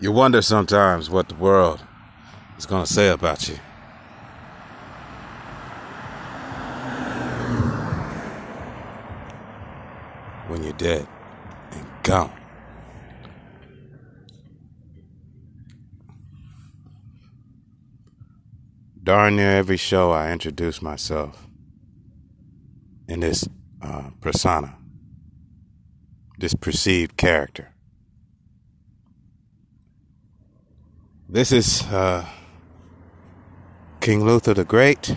[0.00, 1.80] You wonder sometimes what the world
[2.58, 3.56] is going to say about you.
[10.48, 11.06] When you're dead
[11.70, 12.32] and gone.
[19.02, 21.46] Darn near every show, I introduce myself
[23.06, 23.46] in this
[23.80, 24.76] uh, persona,
[26.38, 27.73] this perceived character.
[31.26, 32.26] This is uh,
[34.00, 35.16] King Luther the Great,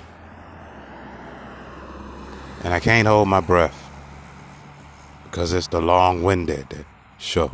[2.64, 3.92] and I can't hold my breath
[5.26, 6.86] because it's the long winded
[7.18, 7.52] show.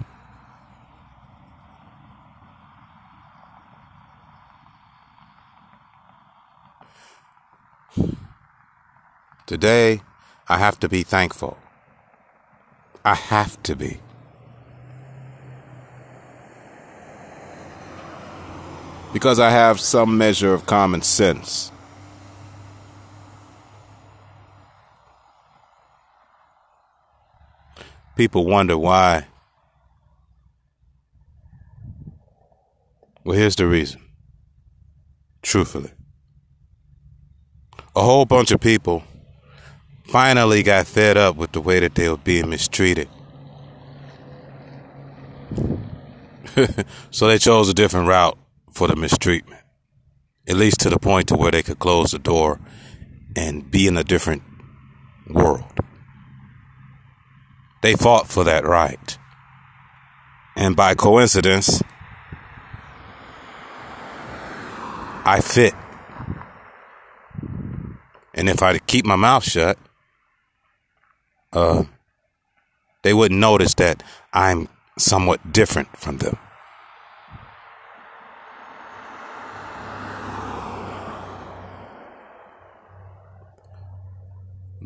[9.47, 10.01] Today,
[10.47, 11.57] I have to be thankful.
[13.03, 13.99] I have to be.
[19.13, 21.71] Because I have some measure of common sense.
[28.15, 29.27] People wonder why.
[33.23, 34.01] Well, here's the reason.
[35.41, 35.91] Truthfully,
[37.95, 39.03] a whole bunch of people
[40.05, 43.09] finally got fed up with the way that they were being mistreated.
[47.11, 48.37] so they chose a different route
[48.73, 49.61] for the mistreatment.
[50.47, 52.59] At least to the point to where they could close the door
[53.35, 54.43] and be in a different
[55.29, 55.63] world.
[57.81, 59.17] They fought for that right.
[60.55, 61.81] And by coincidence,
[65.25, 65.73] I fit.
[68.33, 69.77] And if I keep my mouth shut,
[71.53, 71.83] uh,
[73.03, 74.67] they wouldn't notice that I'm
[74.97, 76.37] somewhat different from them.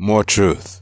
[0.00, 0.80] More truth.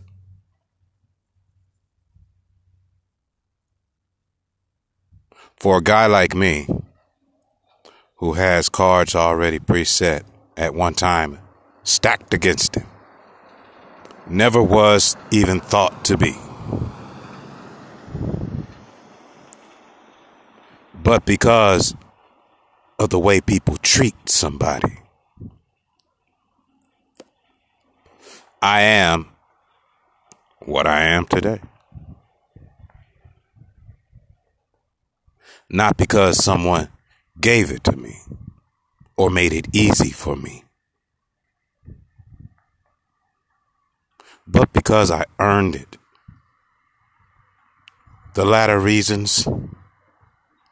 [5.56, 6.68] For a guy like me,
[8.16, 10.24] who has cards already preset
[10.58, 11.38] at one time
[11.82, 12.86] stacked against him,
[14.28, 16.36] never was even thought to be.
[21.02, 21.96] But because
[22.98, 24.98] of the way people treat somebody,
[28.62, 29.28] I am
[30.60, 31.60] what I am today.
[35.70, 36.88] Not because someone
[37.40, 38.16] gave it to me
[39.16, 40.66] or made it easy for me.
[44.46, 45.98] but because I earned it.
[48.34, 49.48] The latter reasons,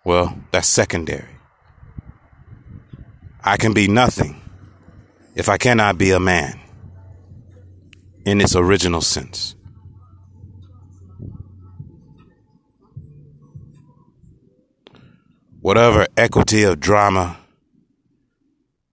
[0.05, 1.29] well, that's secondary.
[3.43, 4.41] I can be nothing
[5.35, 6.61] if I cannot be a man
[8.25, 9.55] in its original sense.
[15.61, 17.39] Whatever equity of drama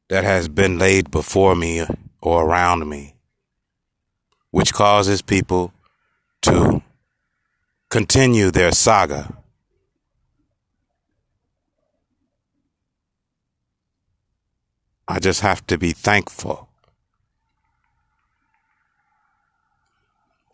[0.09, 1.85] that has been laid before me
[2.21, 3.15] or around me
[4.51, 5.73] which causes people
[6.41, 6.83] to
[7.89, 9.37] continue their saga.
[15.07, 16.70] I just have to be thankful.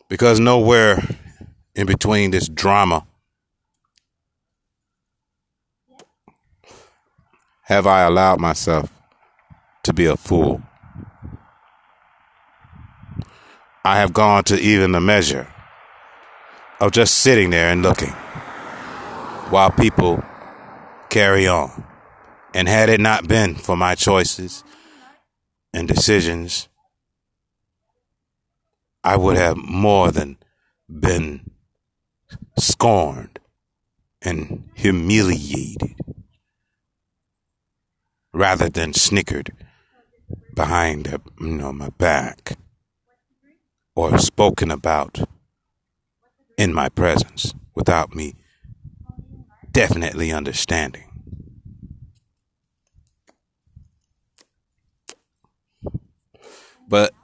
[0.08, 1.02] Because nowhere
[1.74, 3.06] in between this drama
[7.62, 8.90] have I allowed myself
[9.84, 10.62] to be a fool.
[13.84, 15.52] I have gone to even the measure
[16.80, 18.14] of just sitting there and looking
[19.50, 20.22] while people
[21.10, 21.84] carry on.
[22.54, 24.64] And had it not been for my choices
[25.72, 26.67] and decisions,
[29.08, 30.36] I would have more than
[30.86, 31.50] been
[32.58, 33.38] scorned
[34.20, 35.94] and humiliated
[38.34, 39.52] rather than snickered
[40.54, 41.06] behind
[41.40, 42.58] you know my back
[43.96, 45.20] or spoken about
[46.58, 48.34] in my presence without me
[49.72, 51.04] definitely understanding.
[56.86, 57.14] But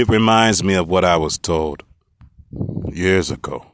[0.00, 1.82] it reminds me of what I was told
[2.92, 3.66] years ago.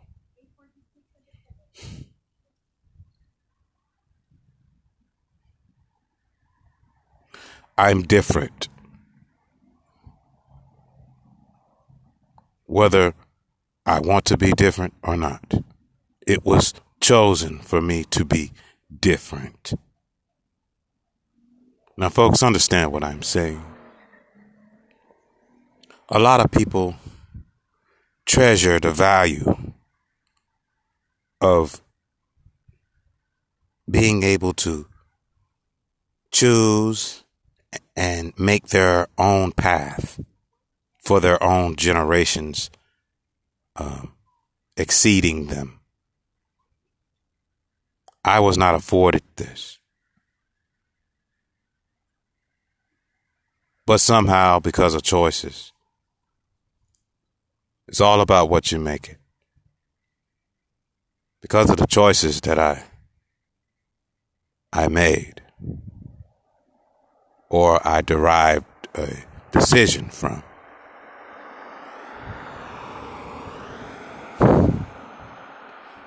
[7.77, 8.69] I'm different.
[12.73, 13.13] whether
[13.85, 15.63] I want to be different or not.
[16.27, 16.73] It was
[17.03, 18.53] chosen for me to be
[18.99, 19.75] different.
[21.99, 23.72] Now, folks, understand what I'm saying.
[26.15, 26.97] A lot of people
[28.27, 29.73] treasure the value
[31.41, 31.81] of
[33.91, 34.87] being able to
[36.31, 37.25] choose
[37.97, 40.21] and make their own path
[40.99, 42.69] for their own generations,
[43.77, 44.13] um,
[44.77, 45.81] exceeding them.
[48.23, 49.79] I was not afforded this.
[53.87, 55.73] But somehow, because of choices,
[57.93, 59.19] it's all about what you make it.
[61.43, 62.85] Because of the choices that I
[64.73, 65.43] I made
[67.51, 70.43] or I derived a decision from.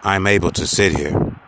[0.03, 1.39] I'm able to sit here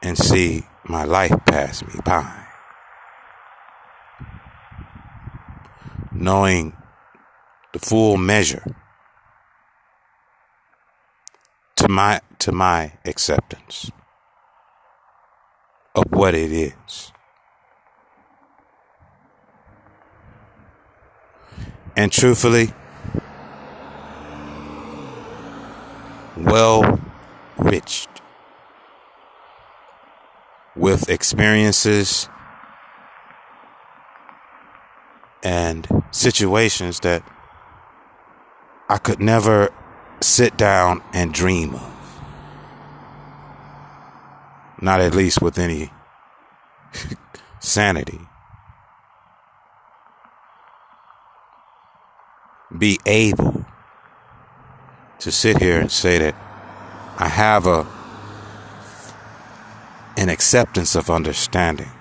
[0.00, 2.46] and see my life pass me by.
[6.10, 6.74] Knowing
[7.82, 8.74] full measure
[11.76, 13.90] to my to my acceptance
[15.94, 17.12] of what it is.
[21.96, 22.72] And truthfully,
[26.36, 27.00] well
[27.58, 28.06] rich
[30.74, 32.28] with experiences
[35.42, 37.22] and situations that
[38.92, 39.70] I could never
[40.20, 42.20] sit down and dream of.
[44.82, 45.90] Not at least with any
[47.58, 48.20] sanity.
[52.76, 53.64] Be able
[55.20, 56.34] to sit here and say that
[57.16, 57.86] I have a
[60.18, 61.92] an acceptance of understanding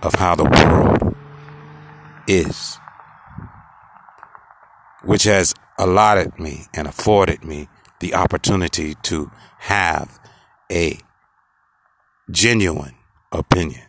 [0.00, 1.14] of how the world
[2.26, 2.78] is,
[5.02, 7.68] which has allotted me and afforded me
[8.00, 9.30] the opportunity to
[9.60, 10.18] have
[10.70, 10.98] a
[12.30, 12.94] genuine
[13.32, 13.82] opinion,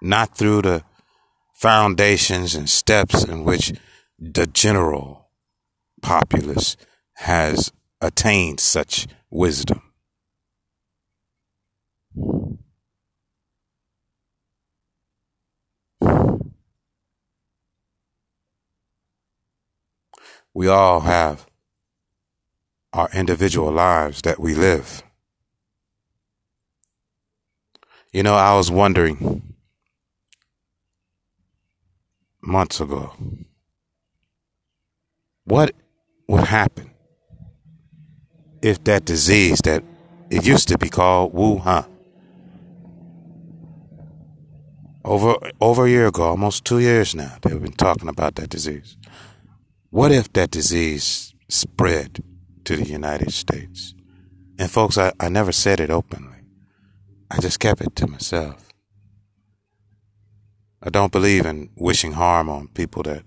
[0.00, 0.82] not through the
[1.54, 3.72] foundations and steps in which
[4.18, 5.30] the general
[6.02, 6.76] populace
[7.14, 9.85] has attained such wisdom.
[20.56, 21.44] We all have
[22.94, 25.02] our individual lives that we live.
[28.10, 29.54] You know, I was wondering
[32.40, 33.12] months ago
[35.44, 35.72] what
[36.26, 36.90] would happen
[38.62, 39.84] if that disease that
[40.30, 41.86] it used to be called Wuhan
[45.04, 48.96] over over a year ago, almost two years now, they've been talking about that disease.
[49.96, 52.22] What if that disease spread
[52.64, 53.94] to the United States?
[54.58, 56.40] And folks, I, I never said it openly.
[57.30, 58.68] I just kept it to myself.
[60.82, 63.22] I don't believe in wishing harm on people that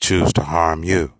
[0.00, 1.14] choose to harm you,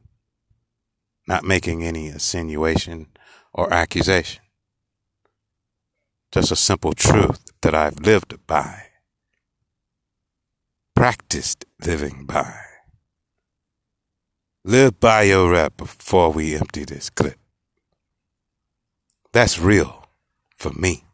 [1.26, 3.08] not making any insinuation
[3.52, 4.42] or accusation.
[6.30, 8.80] Just a simple truth that I've lived by,
[10.94, 12.61] practiced living by.
[14.64, 17.38] Live by your rep before we empty this clip.
[19.32, 20.06] That's real
[20.56, 21.04] for me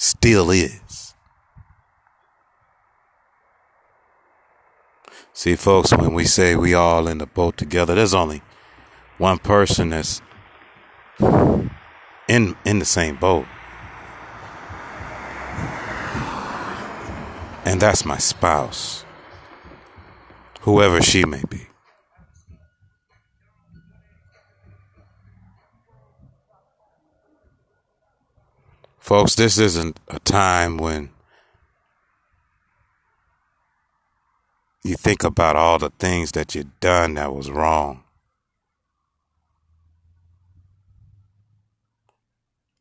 [0.00, 1.14] still is.
[5.34, 8.42] See, folks, when we say we all in the boat together, there's only
[9.18, 10.22] one person that's
[12.28, 13.46] in in the same boat.
[17.64, 19.04] And that's my spouse,
[20.60, 21.66] whoever she may be.
[28.98, 31.10] Folks, this isn't a time when
[34.84, 38.04] you think about all the things that you've done that was wrong.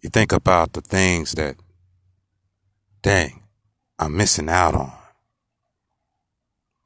[0.02, 1.56] You think about the things that,
[3.02, 3.44] dang,
[3.98, 4.99] I'm missing out on.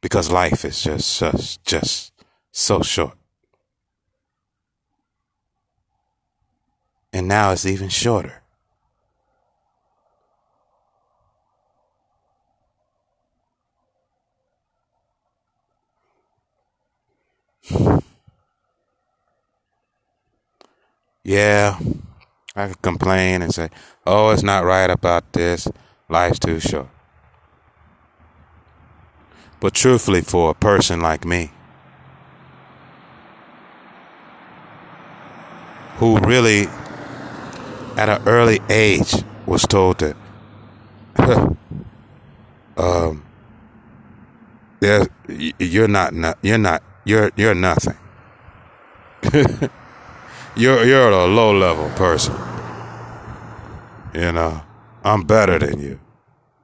[0.03, 2.11] Because life is just, just, just
[2.51, 3.17] so short.
[7.13, 8.41] And now it's even shorter.
[21.23, 21.79] Yeah,
[22.53, 23.69] I could complain and say,
[24.05, 25.69] oh, it's not right about this.
[26.09, 26.92] Life's too short.
[29.63, 31.49] But truthfully, for a person like me,
[35.99, 36.67] who really,
[37.95, 40.17] at an early age, was told that,
[42.75, 43.23] um,
[44.81, 47.97] you're not, you're not, you're, you're nothing.
[50.57, 52.35] you're you're a low level person.
[54.13, 54.61] You know,
[55.05, 56.01] I'm better than you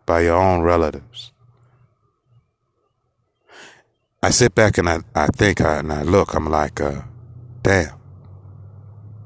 [0.05, 1.31] by your own relatives.
[4.21, 7.03] I sit back and I, I think I, and I look, I'm like, uh,
[7.63, 7.97] damn.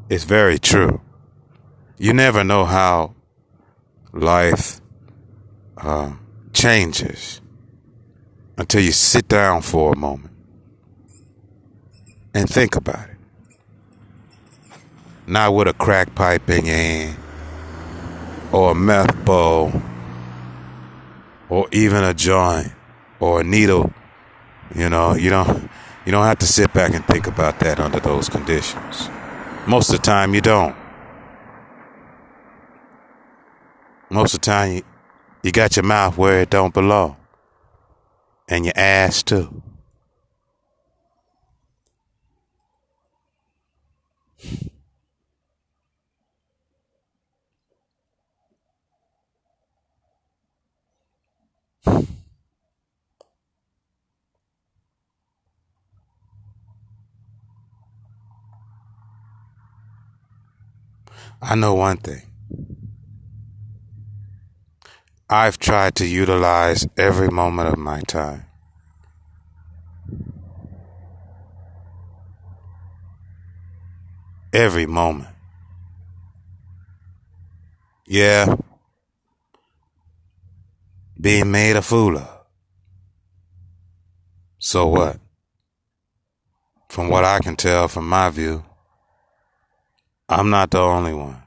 [0.10, 1.02] It's very true.
[1.98, 3.16] You never know how
[4.12, 4.82] life
[5.78, 6.14] uh,
[6.54, 7.42] changes
[8.58, 10.34] until you sit down for a moment
[12.36, 13.18] and think about it.
[15.26, 17.18] Not with a crack pipe in your hand
[18.52, 19.72] or a meth bowl
[21.50, 22.72] or even a joint
[23.20, 23.92] or a needle.
[24.76, 25.70] You know, you don't
[26.06, 29.10] you don't have to sit back and think about that under those conditions.
[29.68, 30.76] Most of the time you don't.
[34.10, 34.82] Most of the time you,
[35.44, 37.18] you got your mouth where it don't belong.
[38.50, 39.64] And your ass too.
[61.46, 62.22] I know one thing.
[65.30, 68.46] I've tried to utilize every moment of my time.
[74.54, 75.36] Every moment.
[78.08, 78.56] Yeah.
[81.20, 82.30] Being made a fool of.
[84.60, 85.20] So what?
[86.88, 88.64] From what I can tell from my view,
[90.36, 91.44] I'm not the only one.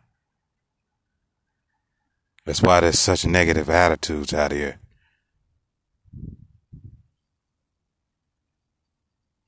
[2.45, 4.79] That's why there's such negative attitudes out here.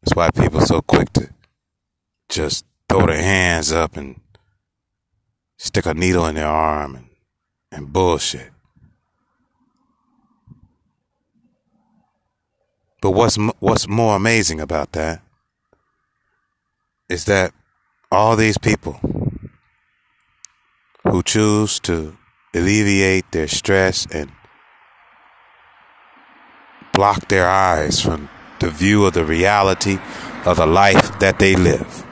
[0.02, 1.30] That's why people are so quick to
[2.28, 4.20] just throw their hands up and
[5.56, 7.06] stick a needle in their arm and,
[7.70, 8.50] and bullshit.
[13.00, 15.22] But what's what's more amazing about that
[17.08, 17.52] is that
[18.10, 18.98] all these people
[21.10, 22.16] who choose to
[22.54, 24.30] alleviate their stress and
[26.92, 28.28] block their eyes from
[28.60, 29.98] the view of the reality
[30.44, 32.04] of the life that they live.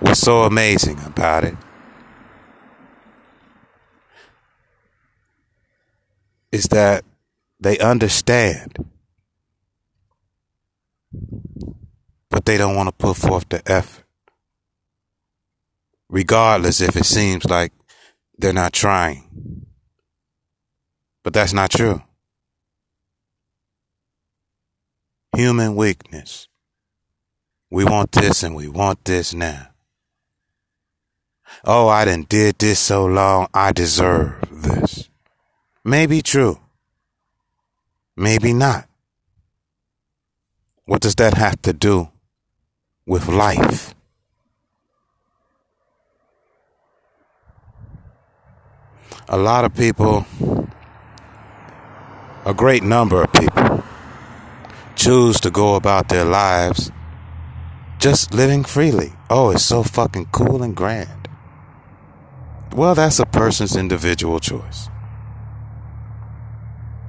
[0.00, 1.56] What's so amazing about it
[6.52, 7.04] is that
[7.58, 8.76] they understand,
[12.30, 14.06] but they don't want to put forth the effort
[16.08, 17.72] regardless if it seems like
[18.38, 19.66] they're not trying.
[21.22, 22.02] But that's not true.
[25.34, 26.48] Human weakness.
[27.70, 29.68] We want this and we want this now.
[31.64, 35.08] Oh, I done did this so long, I deserve this.
[35.84, 36.60] Maybe true.
[38.16, 38.88] Maybe not.
[40.84, 42.08] What does that have to do
[43.04, 43.94] with life?
[49.28, 50.26] A lot of people,
[52.44, 53.82] a great number of people,
[54.94, 56.90] choose to go about their lives
[57.98, 59.12] just living freely.
[59.28, 61.28] Oh, it's so fucking cool and grand.
[62.72, 64.88] Well, that's a person's individual choice.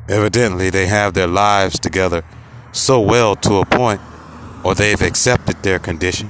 [0.09, 2.23] Evidently, they have their lives together
[2.71, 4.01] so well to a point,
[4.63, 6.29] or they've accepted their condition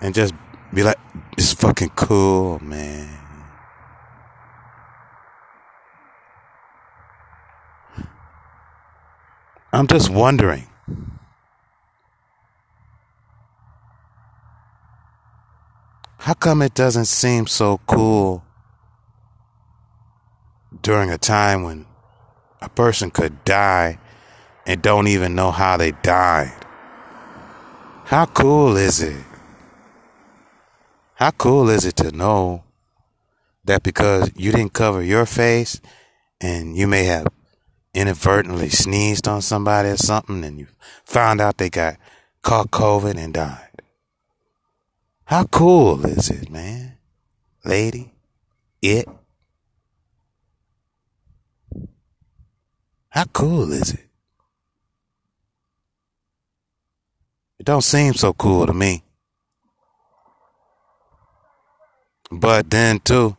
[0.00, 0.34] and just
[0.72, 0.98] be like,
[1.38, 3.13] it's fucking cool, man.
[9.74, 10.68] I'm just wondering.
[16.18, 18.44] How come it doesn't seem so cool
[20.80, 21.86] during a time when
[22.62, 23.98] a person could die
[24.64, 26.54] and don't even know how they died?
[28.04, 29.24] How cool is it?
[31.14, 32.62] How cool is it to know
[33.64, 35.80] that because you didn't cover your face
[36.40, 37.26] and you may have
[37.94, 40.66] inadvertently sneezed on somebody or something and you
[41.04, 41.96] found out they got
[42.42, 43.70] caught COVID and died.
[45.26, 46.94] How cool is it, man?
[47.64, 48.12] lady,
[48.82, 49.08] it.
[53.08, 54.08] How cool is it?
[57.58, 59.04] It don't seem so cool to me.
[62.30, 63.36] But then too,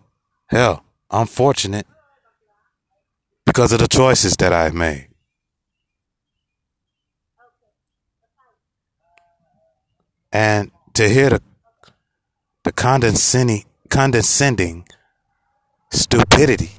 [0.48, 1.86] hell, I'm fortunate
[3.56, 5.08] because of the choices that I've made.
[10.34, 11.42] And to hear the
[12.66, 14.86] the condescending condescending
[15.90, 16.72] stupidity.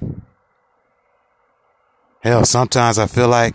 [2.20, 3.54] Hell, sometimes I feel like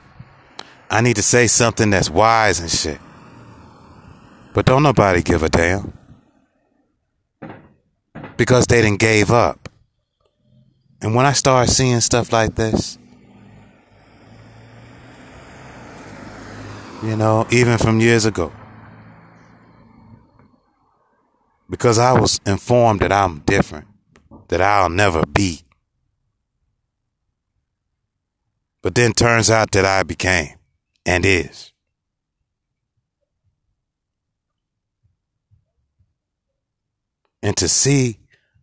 [0.89, 2.99] I need to say something that's wise and shit.
[4.55, 5.93] But don't nobody give a damn.
[8.35, 9.69] Because they didn't gave up.
[11.03, 12.97] And when I start seeing stuff like this,
[17.03, 18.51] you know, even from years ago,
[21.70, 23.88] because I was informed that I'm different,
[24.50, 25.62] that I'll never be.
[28.81, 30.55] But then turns out that I became
[31.05, 31.72] and is.
[37.43, 38.20] And to see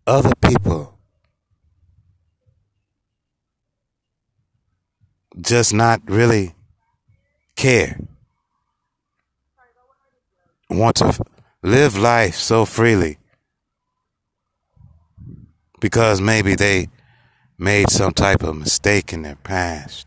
[0.07, 0.99] other people
[5.41, 6.55] just not really
[7.57, 7.99] care,
[10.71, 11.19] want to
[11.63, 13.19] live life so freely
[15.81, 16.89] because maybe they
[17.59, 20.07] made some type of mistake in their past.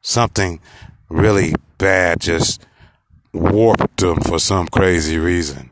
[0.00, 0.60] Something
[1.08, 2.64] really bad just
[3.32, 5.70] warped them for some crazy reason.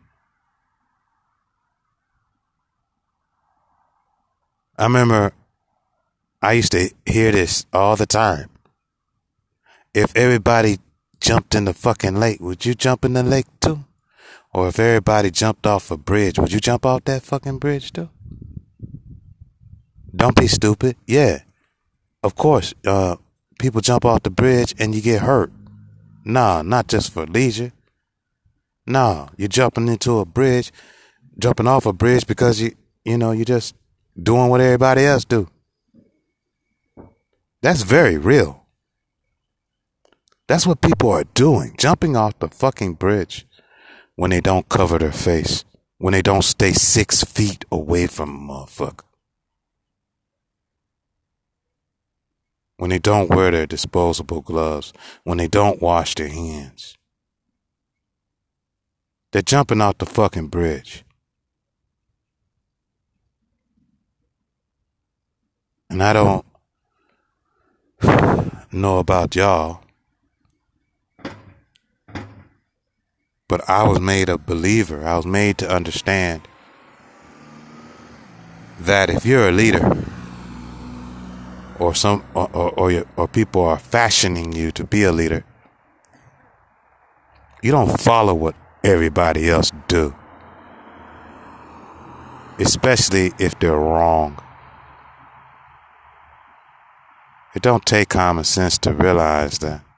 [4.79, 5.33] I remember
[6.41, 8.49] I used to hear this all the time.
[9.93, 10.79] If everybody
[11.21, 13.85] jumped in the fucking lake, would you jump in the lake too?
[14.53, 18.09] Or if everybody jumped off a bridge, would you jump off that fucking bridge too?
[20.15, 20.97] Don't be stupid.
[21.07, 21.43] Yeah.
[22.23, 23.17] Of course, uh,
[23.59, 25.53] people jump off the bridge and you get hurt.
[26.25, 27.73] Nah, not just for leisure.
[28.87, 30.73] Nah, you're jumping into a bridge,
[31.39, 33.75] jumping off a bridge because you, you know, you're just
[34.21, 35.49] doing what everybody else do.
[37.63, 38.60] That's very real.
[40.51, 43.47] That's what people are doing, jumping off the fucking bridge
[44.17, 45.65] when they don't cover their face,
[45.99, 49.05] when they don't stay six feet away from a motherfucker.
[52.79, 56.97] When they don't wear their disposable gloves, when they don't wash their hands.
[59.31, 61.05] They're jumping off the fucking bridge.
[65.89, 66.45] And I don't
[68.73, 69.85] know about y'all,
[73.51, 75.05] but I was made a believer.
[75.05, 76.47] I was made to understand
[78.79, 80.07] that if you're a leader,
[81.81, 85.45] or some, or or, or, or people are fashioning you to be a leader,
[87.61, 90.15] you don't follow what everybody else do,
[92.61, 94.41] especially if they're wrong.
[97.57, 99.90] It don't take common sense to realize that.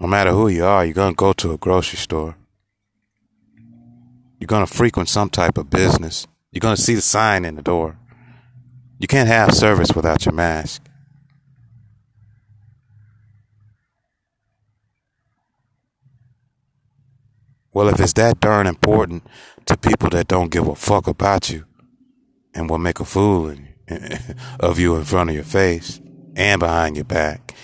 [0.00, 2.36] No matter who you are, you're going to go to a grocery store.
[4.38, 6.26] You're going to frequent some type of business.
[6.52, 7.98] You're going to see the sign in the door.
[8.98, 10.82] You can't have service without your mask.
[17.72, 19.24] Well, if it's that darn important
[19.66, 21.64] to people that don't give a fuck about you,
[22.54, 23.54] and will make a fool
[24.60, 26.00] of you in front of your face
[26.34, 27.54] and behind your back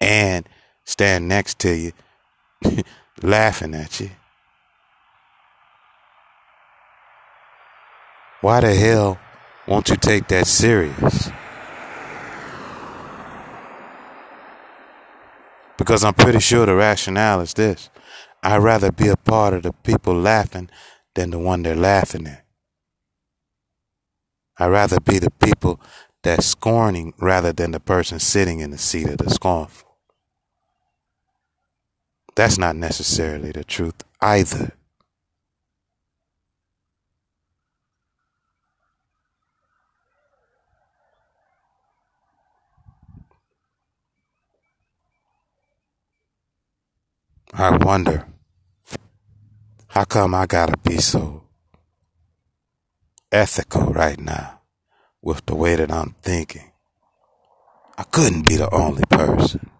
[0.00, 0.48] and
[0.84, 1.92] stand next to you
[3.22, 4.10] laughing at you.
[8.40, 9.20] Why the hell
[9.68, 11.30] won't you take that serious?
[15.78, 17.88] Because I'm pretty sure the rationale is this.
[18.42, 20.70] I'd rather be a part of the people laughing
[21.14, 22.44] than the one they're laughing at.
[24.58, 25.80] I'd rather be the people
[26.22, 29.91] that's scorning rather than the person sitting in the seat of the scornful.
[32.34, 34.72] That's not necessarily the truth either.
[47.54, 48.26] I wonder,
[49.88, 51.44] how come I gotta be so
[53.32, 54.60] ethical right now
[55.22, 56.70] with the way that I'm thinking.
[57.96, 59.70] I couldn't be the only person.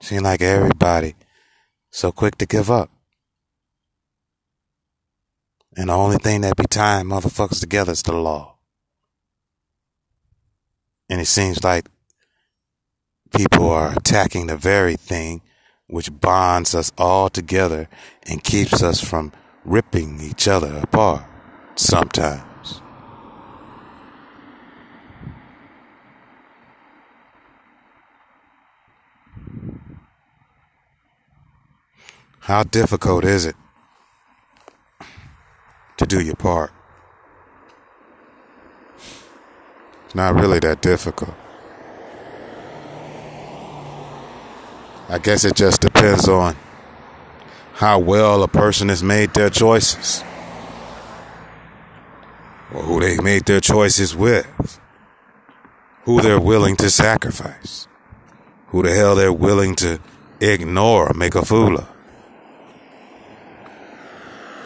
[0.00, 1.14] Seems like everybody
[1.90, 2.90] so quick to give up.
[5.76, 8.56] And the only thing that be tying motherfuckers together is the law.
[11.08, 11.88] And it seems like
[13.34, 15.42] people are attacking the very thing
[15.86, 17.88] which bonds us all together
[18.24, 19.32] and keeps us from
[19.64, 21.24] ripping each other apart
[21.76, 22.47] sometimes.
[32.48, 33.56] How difficult is it
[35.98, 36.72] to do your part?
[40.06, 41.34] It's not really that difficult.
[45.10, 46.56] I guess it just depends on
[47.74, 50.24] how well a person has made their choices
[52.72, 54.80] or who they made their choices with,
[56.04, 57.86] who they're willing to sacrifice,
[58.68, 60.00] who the hell they're willing to
[60.40, 61.97] ignore or make a fool of.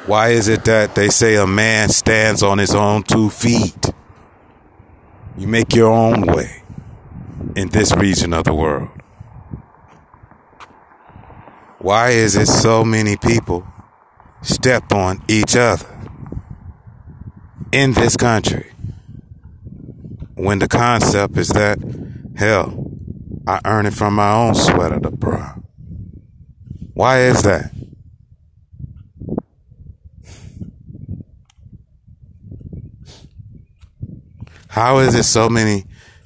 [0.06, 3.92] Why is it that they say a man stands on his own two feet?
[5.38, 6.64] You make your own way
[7.54, 8.88] in this region of the world.
[11.78, 13.64] Why is it so many people
[14.42, 15.86] step on each other
[17.70, 18.72] in this country
[20.34, 21.78] when the concept is that,
[22.36, 22.90] hell,
[23.46, 25.62] I earn it from my own sweat of the brow?
[26.94, 27.72] Why is that?
[34.72, 35.84] How is it so many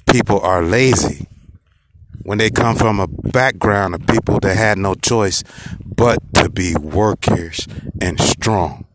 [0.09, 1.27] people are lazy
[2.23, 5.43] when they come from a background of people that had no choice
[5.85, 7.67] but to be workers
[7.99, 8.85] and strong?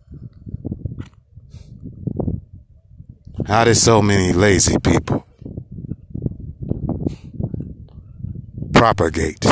[3.47, 5.27] How did so many lazy people
[8.73, 9.45] propagate?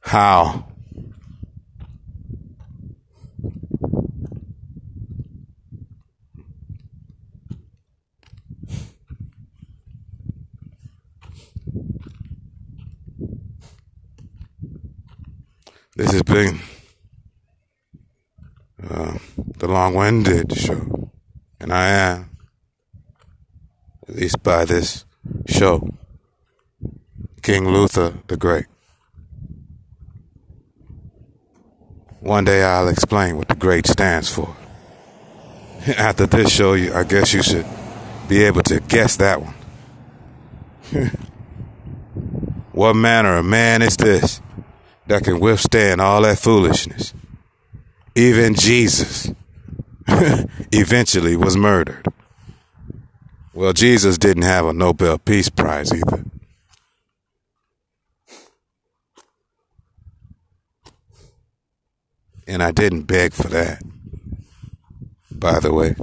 [0.00, 0.66] How?
[16.06, 16.60] This has been
[18.88, 19.18] uh,
[19.58, 21.10] the long winded show.
[21.58, 22.30] And I am,
[24.08, 25.04] at least by this
[25.48, 25.88] show,
[27.42, 28.66] King Luther the Great.
[32.20, 34.56] One day I'll explain what the great stands for.
[35.98, 37.66] After this show, I guess you should
[38.28, 39.54] be able to guess that one.
[42.70, 44.40] what manner of man is this?
[45.06, 47.14] That can withstand all that foolishness.
[48.14, 49.30] Even Jesus
[50.08, 52.06] eventually was murdered.
[53.54, 56.24] Well, Jesus didn't have a Nobel Peace Prize either.
[62.46, 63.82] And I didn't beg for that,
[65.30, 65.96] by the way.